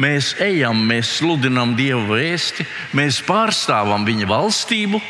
[0.00, 2.64] Mēs ejam, mēs sludinām Dieva vēsti,
[2.96, 5.00] mēs pārstāvam Viņa valstību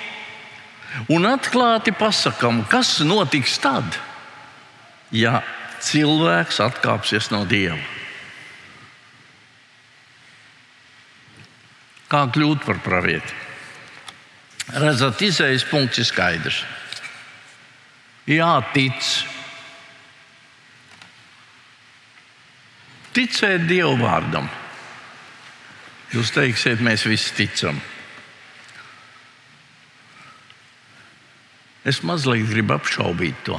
[1.14, 4.00] un atklāti pasakām, kas notiks tad,
[5.14, 5.38] ja
[5.84, 7.80] cilvēks atkāpsies no Dieva.
[12.08, 13.42] Kā kļūt par pravieti?
[14.74, 16.64] Redzat, izējas punkts ir skaidrs
[18.30, 19.08] jātic.
[23.14, 24.48] Ticēt Dieva vārdam.
[26.14, 27.78] Jūs teiksiet, mēs visi ticam.
[31.84, 33.58] Es mazliet gribu apšaubīt to.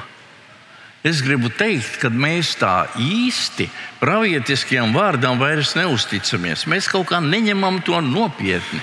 [1.06, 3.68] Es gribu teikt, ka mēs tā īsti
[4.00, 6.66] pravietiskajam vārdam vairs neusticamies.
[6.66, 8.82] Mēs kaut kā neņemam to nopietni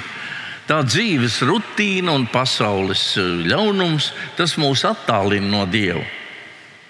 [0.72, 6.04] tā dzīves rutīna un pasaules eh, ļaunums, tas mūs attālina no Dieva.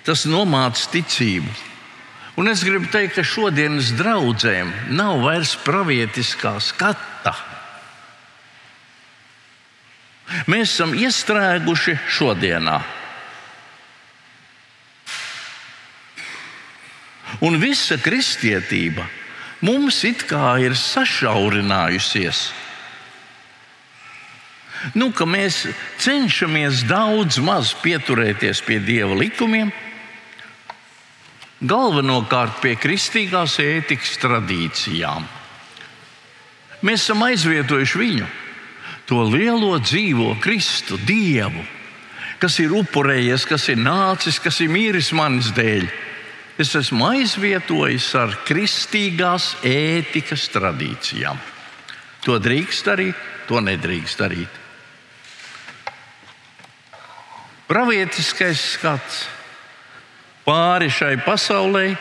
[0.06, 1.50] Tas nomāca ticību.
[2.40, 7.34] Un es gribu teikt, ka šodienas draugiem nav vairs pravietiskā skata.
[10.48, 12.80] Mēs esam iestrēguši šodienā.
[17.42, 19.06] Un visa kristietība
[19.66, 22.50] mums it kā ir sašaurinājusies
[24.98, 25.66] nu, mēs
[26.02, 29.70] cenšamies daudz maz pieturēties pie dieva likumiem,
[31.62, 35.28] galvenokārt pie kristīgās ētikas tradīcijām.
[36.82, 38.26] Mēs esam aizvietojuši viņu,
[39.06, 41.62] to lielo dzīvo Kristu, Dievu,
[42.42, 45.86] kas ir upurējies, kas ir nācis, kas ir mīris manis dēļ.
[46.60, 51.38] Es esmu aizvietojis ar kristīgās ētikas tradīcijām.
[52.26, 54.62] To drīkst darīt, to nedrīkst darīt.
[57.72, 59.22] pravietiskais skats
[60.44, 61.94] pāri šai pasaulē,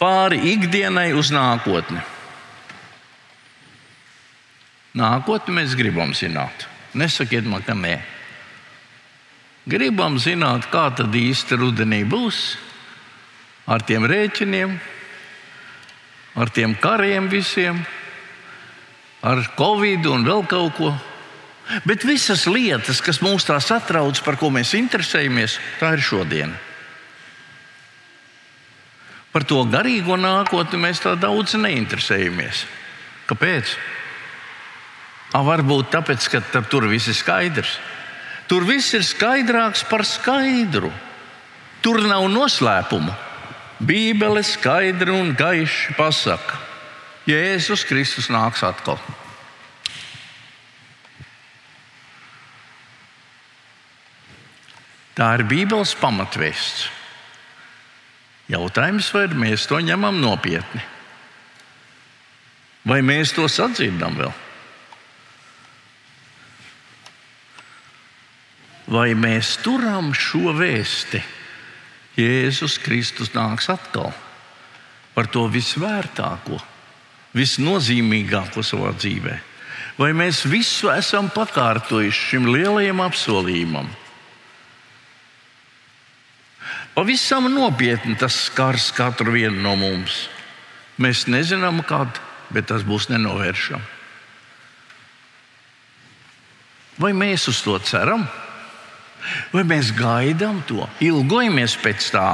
[0.00, 2.00] pāri ikdienai uz nākotni.
[4.96, 6.66] Nākotni mēs gribam zināt.
[6.96, 7.98] Nesakiet man, ka nē.
[9.68, 12.56] Gribam zināt, kā tad īsti rudenī būs
[13.66, 14.76] ar tiem rēķiniem,
[16.38, 17.80] ar tiem kariem visiem,
[19.26, 20.94] ar covid un vēl kaut ko.
[21.82, 26.54] Bet visas lietas, kas mūs tā satrauc, par ko mēs interesējamies, tā ir šodien.
[29.34, 32.62] Par to garīgo nākotni mēs tā daudz neinteresējamies.
[33.26, 33.74] Kāpēc?
[35.34, 37.74] A, varbūt tāpēc, ka tur viss ir skaidrs.
[38.46, 40.92] Tur viss ir skaidrāks par skaidru.
[41.82, 43.25] Tur nav noslēpumu.
[43.78, 46.60] Bībele skaidri un gaiši pasaka,
[47.28, 49.00] Jēzus Kristus nāks atkal.
[55.16, 56.90] Tā ir Bībeles pamatvēsts.
[58.52, 60.82] Jautājums, vai mēs to ņemam nopietni?
[62.86, 64.34] Vai mēs to sadzirdam vēl?
[68.86, 71.24] Vai mēs turam šo vēsti?
[72.16, 74.12] Jēzus Kristus nāks atkal
[75.16, 76.58] par to visvērtāko,
[77.36, 79.36] visnozīmīgāko savā dzīvē.
[79.96, 83.88] Vai mēs visu esam pakārtojuši šim lielajam apsolījumam?
[86.96, 90.26] Pavisam nopietni tas skars katru vienu no mums.
[91.00, 93.92] Mēs nezinām, kad, bet tas būs nenovēršams.
[96.96, 98.24] Vai mēs uz to ceram?
[99.52, 102.28] Vai mēs gaidām to, ilgojamies pēc tā?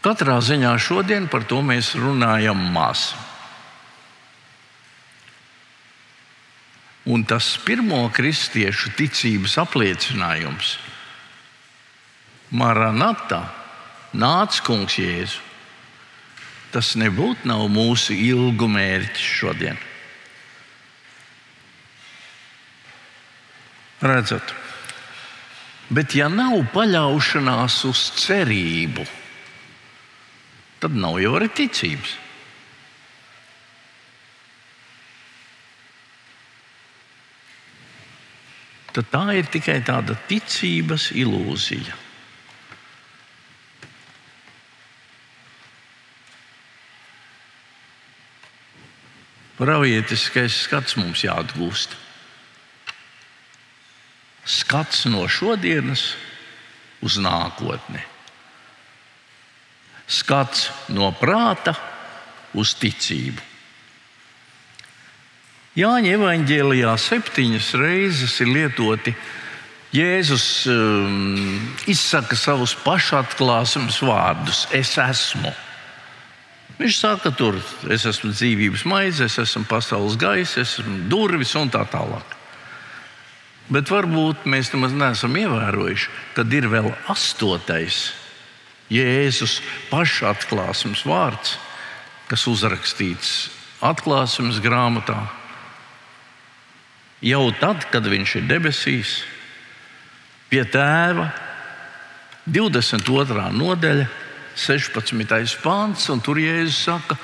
[0.00, 3.10] Katrā ziņā šodien par to mēs runājam maz.
[7.10, 10.78] Un tas pirmo kristiešu ticības apliecinājums-
[12.60, 13.44] Maranatā,
[14.14, 15.40] nāc kungs Jēzu.
[16.70, 19.89] Tas nebūtu mūsu ilgu mērķis šodien.
[24.00, 24.54] Redzat,
[25.92, 29.04] bet ja nav paļaušanās uz cerību,
[30.80, 32.16] tad nav jau arī ticības.
[38.90, 41.98] Tad tā ir tikai tāda ticības ilūzija.
[49.60, 51.92] Pravietiskais skats mums jāatgūst.
[54.50, 56.14] Skats no šodienas
[57.04, 58.02] uz nākotni.
[60.10, 61.76] Skats no prāta
[62.58, 63.46] uz ticību.
[65.78, 69.14] Jāņa evanģēlijā septiņas reizes ir lietoti
[69.94, 71.58] Jēzus um,
[71.90, 75.50] izsaka savus pašatklāsmes vārdus: Es esmu.
[76.78, 77.58] Viņš saka, tur
[77.90, 82.39] es esmu dzīvības maize, es esmu pasaules gaisa, es esmu durvis un tā tālāk.
[83.70, 88.08] Bet varbūt mēs nemaz neesam ievērojuši, kad ir vēl astotais
[88.90, 89.60] Jēzus
[89.92, 91.54] paša atklāsmes vārds,
[92.26, 93.34] kas uzrakstīts
[93.86, 95.20] atklāsmes grāmatā.
[97.22, 99.20] Jau tad, kad viņš ir debesīs,
[100.50, 101.28] pie tēva,
[102.50, 103.46] 22.
[103.54, 104.08] nodaļa,
[104.58, 105.60] 16.
[105.62, 107.16] pāns, un tur Jēzus saka,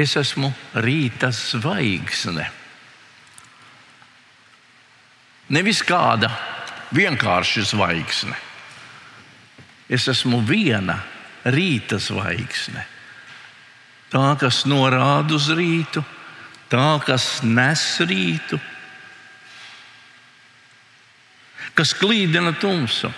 [0.00, 0.48] es esmu
[0.80, 2.48] rīta zvaigzne.
[5.48, 6.28] Nevis kāda
[6.92, 8.36] vienkārša zvaigzne.
[9.88, 10.98] Es esmu viena
[11.48, 12.84] rīta zvaigzne.
[14.12, 16.02] Tā, kas norāda uz rītu,
[16.72, 18.60] tā, kas nes rītu,
[21.76, 23.10] kas klīdina tumsu.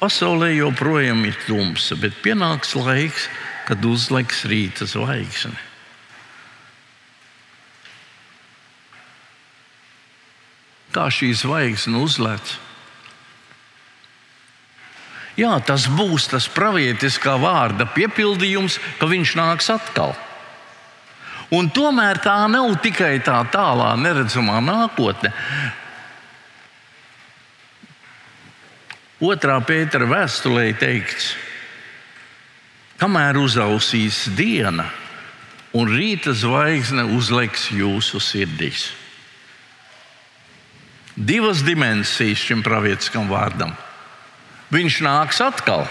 [0.00, 3.28] Pasaulē joprojām ir tumsa, bet pienāks laiks,
[3.68, 5.69] kad uzliks rīta zvaigzne.
[10.90, 12.56] Kā šī zvaigzne uzlēc?
[15.38, 20.16] Jā, tas būs tas pravietiskā vārda piepildījums, ka viņš nāks atkal.
[21.54, 25.32] Un tomēr tā nav tikai tā tālā, neredzamā nākotne.
[29.20, 31.34] Otrā pētera vēstulē teikts,
[33.00, 34.86] kamēr uzausīs diena
[35.76, 38.88] un rīta zvaigzne uzliks jūsu sirdīs.
[41.20, 43.74] Divas dimensijas šim pravietiskam vārdam.
[44.72, 45.82] Viņš nāks atkal,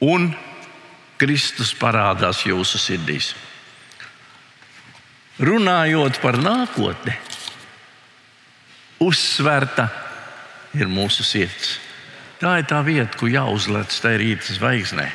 [0.00, 0.30] un
[1.18, 3.34] Kristus parādās jūsu sirdīs.
[5.42, 7.14] Runājot par nākotni,
[9.02, 9.90] uzsverta
[10.78, 11.76] ir mūsu sirds.
[12.38, 15.08] Tā ir tā vieta, kur jāuzlec tajā rīta zvaigznē.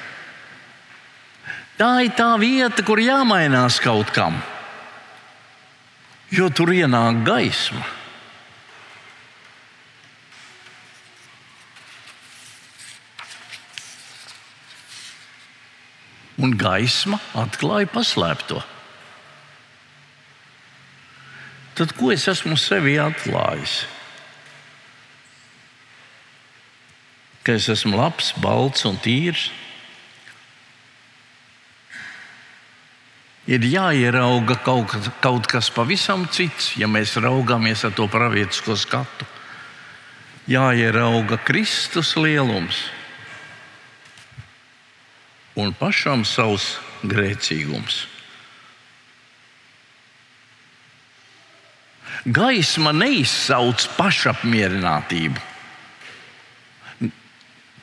[1.79, 4.38] Tā ir tā vieta, kur jāmainās kaut kam,
[6.34, 7.86] jo tur ienāk gaisma.
[16.43, 18.59] Un gaisma atklāja paslēpto.
[21.77, 23.84] Tad ko es esmu sevi atklājis?
[27.43, 29.49] ka es esmu labs, balts un tīrs.
[33.44, 39.28] Ir jāierauga kaut, kaut kas pavisam cits, ja mēs raugāmies ar to pravietisko skatu.
[40.48, 42.86] Jāierauga Kristus lielums
[45.60, 48.04] un pašam savs grēcīgums.
[52.24, 55.50] Gaisma neizsauc pašapmierinātību.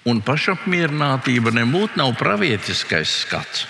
[0.08, 3.66] Un pašapmierinātība nebūtu nav pravietiskais skats.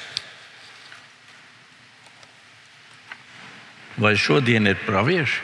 [4.01, 5.43] Vai šodien ir pravieši?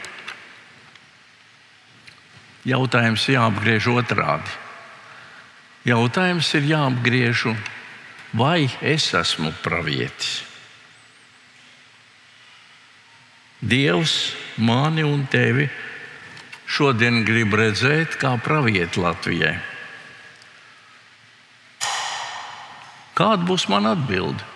[2.66, 4.54] Jautājums jāapgriež otrādi.
[5.86, 7.44] Jautājums ir jāapgriež,
[8.34, 10.40] vai es esmu pravietis?
[13.60, 15.68] Dievs mani un tevi
[16.66, 19.54] šodien grib redzēt kā pravieti Latvijai.
[23.16, 24.55] Kāda būs mana atbilde?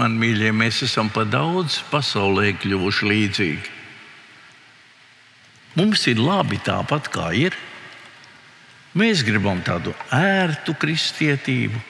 [0.00, 3.72] Man mīļie, mēs esam pa daudz pasaulē kļuvuši līdzīgi.
[5.76, 7.56] Mums ir labi tāpat, kā ir.
[8.96, 11.82] Mēs gribam tādu ērtu kristietību.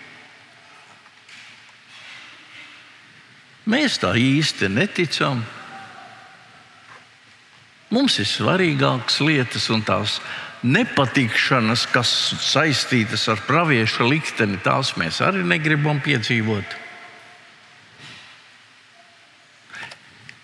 [3.70, 5.44] Mēs tā īsti neticam.
[7.94, 10.18] Mums ir svarīgākas lietas un tās
[10.66, 12.10] nepatikšanas, kas
[12.42, 16.79] saistītas ar pravieša likteni, tās mēs arī negribam piedzīvot.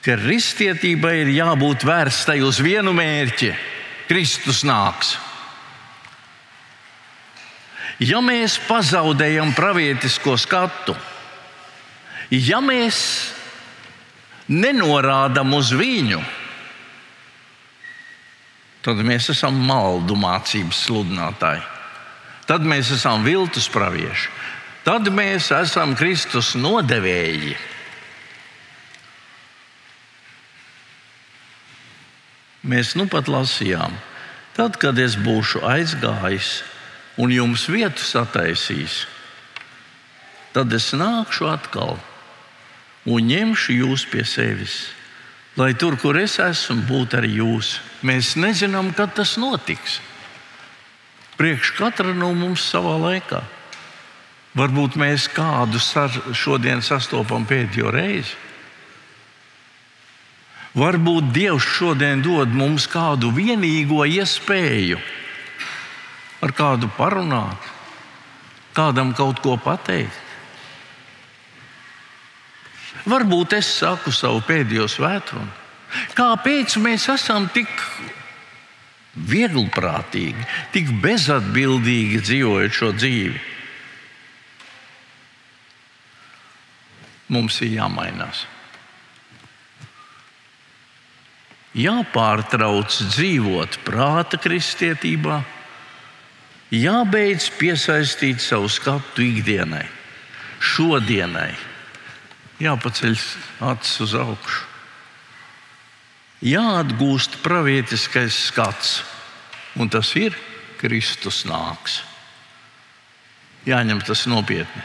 [0.06, 3.50] Kristietībai ir jābūt vērstai uz vienu mērķi-
[4.08, 5.16] Kristus nāks.
[7.98, 10.94] Ja mēs pazaudējam pravietisko skatu,
[12.30, 13.32] ja mēs
[14.46, 16.22] nenorādām uz viņu,
[18.82, 21.64] tad mēs esam maldu mācības sludinātāji.
[22.46, 24.28] Tad mēs esam viltus pravieši.
[24.86, 27.56] Tad mēs esam Kristus nodevēji.
[32.66, 33.94] Mēs nu pat lasījām,
[34.56, 36.60] tad, kad es būšu aizgājis
[37.22, 39.04] un jums vietu sataisījis,
[40.56, 41.96] tad es nākšu atkal
[43.06, 44.88] un ņemšu jūs pie sevis.
[45.56, 47.78] Lai tur, kur es esmu, būtu arī jūs.
[48.04, 50.00] Mēs nezinām, kad tas notiks.
[51.38, 53.40] Priekš katra no mums savā laikā.
[54.56, 55.80] Varbūt mēs kādu
[56.36, 58.36] šodien sastopam pēdējo reizi.
[60.76, 64.98] Varbūt Dievs šodien dod mums kādu vienīgo iespēju
[66.44, 67.70] ar kādu parunāt,
[68.76, 70.24] kādam kaut ko pateikt.
[73.06, 75.48] Varbūt es saku savu pēdējo svētdienu.
[76.18, 77.70] Kāpēc mēs esam tik
[79.30, 83.40] vieglprātīgi, tik bezatbildīgi dzīvojot šo dzīvi?
[87.32, 88.44] Mums ir jāmainās.
[91.76, 95.42] Jāpārtrauc dzīvot prāta kristietībā,
[96.72, 99.84] jābeidz piesaistīt savu skatu ikdienai,
[100.56, 101.52] šodienai,
[102.64, 103.18] jāpaceļ
[103.72, 104.64] acis uz augšu.
[106.46, 108.98] Jāatgūst pravietiskais skats,
[109.80, 110.36] un tas ir
[110.80, 112.02] Kristus nāks.
[113.66, 114.84] Jāņem tas nopietni.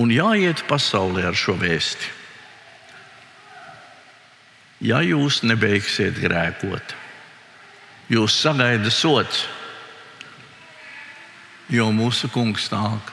[0.00, 2.19] Un jāiet pasaulē ar šo vēstuli
[4.80, 6.96] ja jūs nebeigsiet grēkot.
[8.10, 9.44] Jūs sagaidat sots,
[11.70, 13.12] jo mūsu kungs nāk.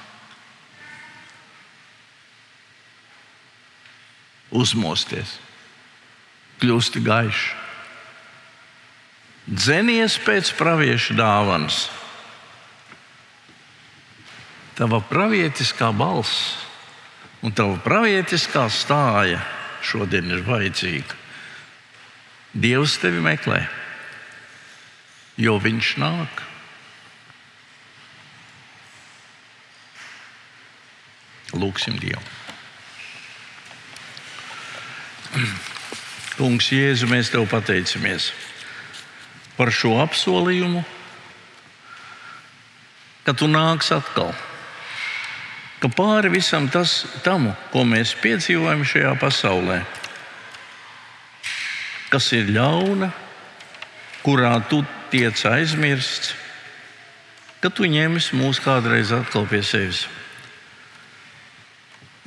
[4.57, 5.37] Uzmosties,
[6.63, 7.47] kļūst gaišs.
[9.47, 11.85] Dzenies pēc pravieša dāvanas.
[14.75, 16.57] Tava pravietiskā balss
[17.45, 19.39] un tava pravietiskā stāja
[19.87, 21.26] šodien ir vajadzīga.
[22.53, 23.65] Dievs tevi meklē,
[25.37, 26.43] jo Viņš nāk.
[31.57, 32.21] Lūksim Dievu.
[36.37, 38.31] Kungs, Jēzu, mēs tev pateicamies
[39.57, 40.83] par šo apsolījumu,
[43.25, 44.35] ka tu nāks atkal.
[45.81, 49.81] Ka pāri visam tas, tam, ko mēs piedzīvojam šajā pasaulē,
[52.11, 53.11] kas ir ļauna,
[54.23, 56.33] kurā tu tiec aizmirsts,
[57.61, 60.05] ka tu ņemsi mūs kādreiz atkal pie sevis.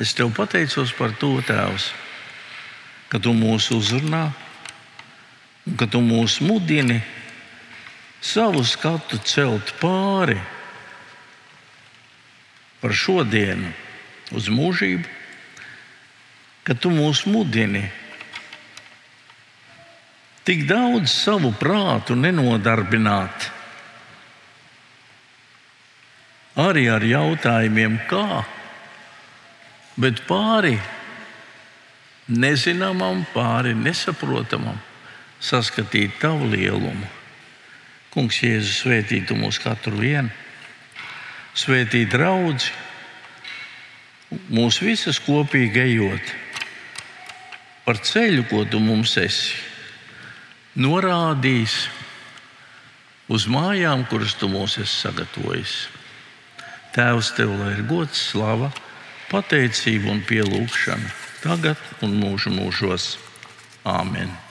[0.01, 1.91] Es tev pateicos par to, Tēvs,
[3.12, 4.31] ka tu mūs uzrunā
[5.68, 7.01] un ka tu mūs mudini
[8.20, 10.39] savu skatu celt pāri
[12.81, 13.72] par šodienu
[14.37, 15.05] uz mūžību,
[16.64, 17.85] ka tu mūs mudini
[20.45, 23.51] tik daudz savu prātu nenodarbināt.
[26.61, 28.43] Arī ar jautājumiem, kā,
[30.01, 30.74] bet pāri
[32.30, 34.76] nezināmam, pāri nesaprotamam,
[35.41, 37.07] saskatīt tavu lielumu.
[38.11, 40.32] Kungs, Jēzus, svētītu mūs katru vienu,
[41.55, 42.59] svētīt draugu,
[44.51, 46.36] mūs visas kopīgi ejot.
[47.86, 49.69] Par ceļu, ko tu mums esi
[50.76, 51.78] norādījis
[53.30, 55.88] uz mājām, kuras tu mums esi sagatavojis.
[56.94, 58.72] Tēvs, tev lai ir gods, slava,
[59.30, 63.14] pateicība un pielūgšana tagad un mūžu mūžos.
[63.86, 64.49] Āmen!